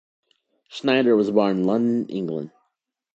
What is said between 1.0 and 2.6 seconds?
was born in London, England.